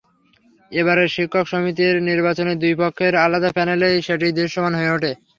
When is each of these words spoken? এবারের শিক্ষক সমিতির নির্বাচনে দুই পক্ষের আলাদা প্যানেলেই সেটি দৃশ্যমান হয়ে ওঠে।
এবারের 0.71 1.09
শিক্ষক 1.09 1.45
সমিতির 1.47 1.95
নির্বাচনে 2.09 2.53
দুই 2.55 2.73
পক্ষের 2.81 3.13
আলাদা 3.25 3.49
প্যানেলেই 3.55 3.97
সেটি 4.07 4.27
দৃশ্যমান 4.37 4.73
হয়ে 4.75 4.93
ওঠে। 4.95 5.11